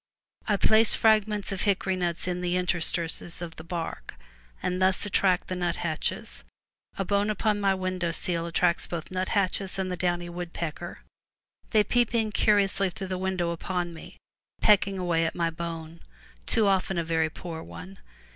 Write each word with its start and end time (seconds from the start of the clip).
I 0.47 0.57
place 0.57 0.95
fragments 0.95 1.51
of 1.51 1.61
hickory 1.61 1.95
nuts 1.95 2.27
in 2.27 2.41
the 2.41 2.55
interstices 2.55 3.39
of 3.39 3.57
the 3.57 3.63
bark, 3.63 4.15
and 4.63 4.81
thus 4.81 5.05
attract 5.05 5.47
the 5.47 5.55
nut 5.55 5.75
hatches; 5.75 6.43
a 6.97 7.05
bone 7.05 7.29
upon 7.29 7.61
my 7.61 7.75
window 7.75 8.11
sill 8.11 8.47
attracts 8.47 8.87
both 8.87 9.11
nut 9.11 9.27
hatches 9.29 9.77
and 9.77 9.91
the 9.91 9.95
downy 9.95 10.27
woodpecker. 10.27 11.01
They 11.69 11.83
peep 11.83 12.15
in 12.15 12.31
curiously 12.31 12.89
through 12.89 13.09
the 13.13 13.17
window 13.19 13.51
upon 13.51 13.93
me, 13.93 14.17
pecking 14.59 14.97
away 14.97 15.23
at 15.23 15.35
my 15.35 15.51
bone, 15.51 15.99
too 16.47 16.65
often 16.65 16.97
a 16.97 17.03
very 17.03 17.29
poor 17.29 17.61
one. 17.61 17.99